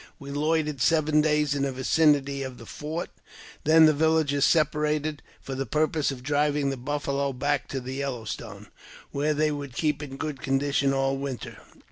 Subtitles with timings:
[0.17, 3.11] We loitered seven days in the vicinity of the fort;
[3.65, 8.25] then the villages separated, for the purpose of driving the buffalo back to the Yellow
[8.25, 8.69] Stone,
[9.11, 11.59] where they would keep in good conditio] all winter.